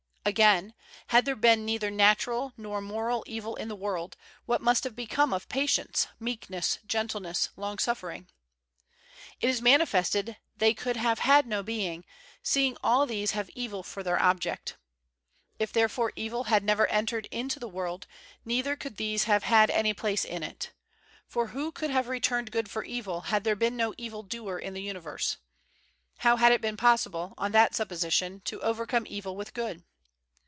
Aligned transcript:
Again: 0.23 0.75
Had 1.07 1.25
there 1.25 1.35
been 1.35 1.65
neither 1.65 1.89
natural 1.89 2.53
nor 2.55 2.79
moral 2.79 3.23
evil 3.25 3.55
in 3.55 3.69
the 3.69 3.75
world, 3.75 4.17
what 4.45 4.61
must 4.61 4.83
have 4.83 4.95
become 4.95 5.33
of 5.33 5.49
patience, 5.49 6.07
meekness, 6.19 6.77
gentleness, 6.85 7.49
long 7.57 7.79
suffering? 7.79 8.27
It 9.41 9.49
is 9.49 9.63
manifested 9.63 10.37
they 10.55 10.75
could 10.75 10.95
have 10.95 11.17
had 11.19 11.47
no 11.47 11.63
being, 11.63 12.05
seeing 12.43 12.77
all 12.83 13.07
these 13.07 13.31
have 13.31 13.49
evil 13.55 13.81
for 13.81 14.03
their 14.03 14.21
object. 14.21 14.77
If 15.57 15.73
therefore 15.73 16.13
evil 16.15 16.43
had 16.45 16.63
never 16.63 16.85
entered 16.89 17.25
into 17.31 17.59
the 17.59 17.67
world, 17.67 18.05
neither 18.45 18.75
could 18.75 18.97
these 18.97 19.23
have 19.23 19.41
had 19.45 19.71
any 19.71 19.93
place 19.93 20.23
in 20.23 20.43
it. 20.43 20.71
For 21.25 21.47
who 21.47 21.71
could 21.71 21.89
have 21.89 22.07
returned 22.07 22.51
good 22.51 22.69
for 22.69 22.83
evil, 22.83 23.21
had 23.21 23.43
there 23.43 23.55
been 23.55 23.75
no 23.75 23.95
evil 23.97 24.21
doer 24.21 24.59
in 24.59 24.75
the 24.75 24.83
universe? 24.83 25.37
How 26.19 26.37
had 26.37 26.51
it 26.51 26.61
been 26.61 26.77
possible, 26.77 27.33
on 27.39 27.53
that 27.53 27.73
supposition, 27.73 28.41
to 28.41 28.61
overcome 28.61 29.07
evil 29.09 29.35
with 29.35 29.55
good? 29.55 29.83